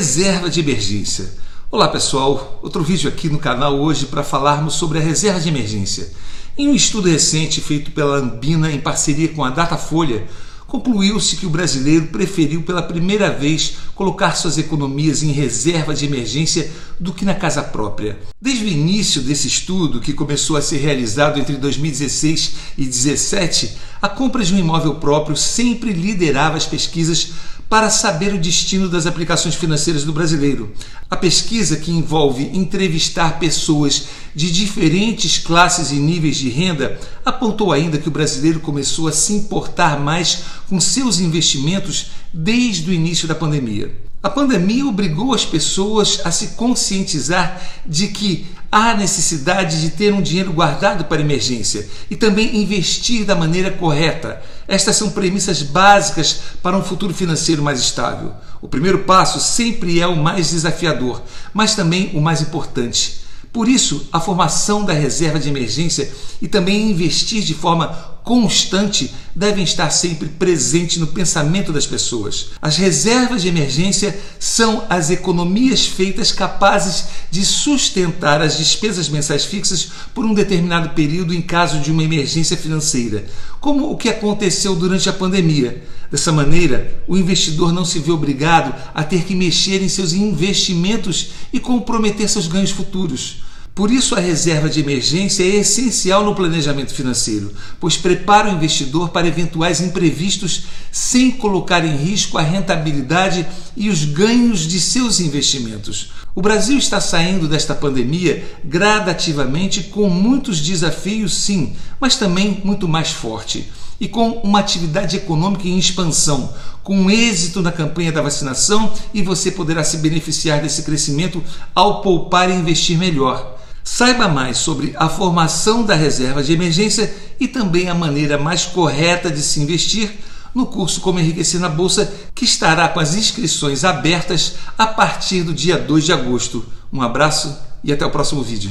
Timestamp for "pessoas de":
33.38-34.50